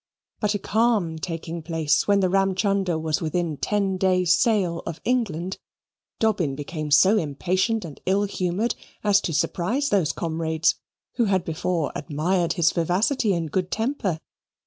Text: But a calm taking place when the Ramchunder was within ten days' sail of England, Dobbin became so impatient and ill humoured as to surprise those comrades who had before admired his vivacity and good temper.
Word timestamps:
But 0.39 0.55
a 0.55 0.57
calm 0.57 1.19
taking 1.19 1.61
place 1.61 2.07
when 2.07 2.21
the 2.21 2.27
Ramchunder 2.27 2.99
was 2.99 3.21
within 3.21 3.55
ten 3.55 3.97
days' 3.97 4.33
sail 4.33 4.81
of 4.87 4.99
England, 5.03 5.59
Dobbin 6.17 6.55
became 6.55 6.89
so 6.89 7.19
impatient 7.19 7.85
and 7.85 8.01
ill 8.07 8.23
humoured 8.23 8.73
as 9.03 9.21
to 9.21 9.31
surprise 9.31 9.89
those 9.89 10.11
comrades 10.11 10.73
who 11.17 11.25
had 11.25 11.45
before 11.45 11.91
admired 11.95 12.53
his 12.53 12.71
vivacity 12.71 13.33
and 13.35 13.51
good 13.51 13.69
temper. 13.69 14.19